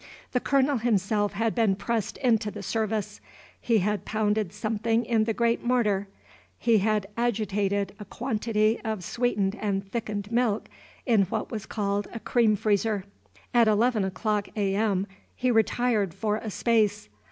[0.31, 3.21] The Colonel himself had been pressed into the service.
[3.61, 6.07] He had pounded something in the great mortar.
[6.57, 10.69] He had agitated a quantity of sweetened and thickened milk
[11.05, 13.05] in what was called a cream freezer.
[13.53, 14.73] At eleven o'clock, A.
[14.75, 17.07] M., he retired for a space.